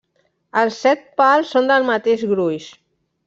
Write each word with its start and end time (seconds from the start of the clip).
Els 0.61 0.77
set 0.85 1.03
pals 1.21 1.51
són 1.55 1.69
del 1.73 1.87
mateix 1.91 2.25
gruix. 2.35 2.69